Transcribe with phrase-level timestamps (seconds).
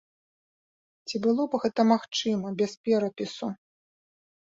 [1.09, 3.47] Ці было б гэта магчыма без перапісу?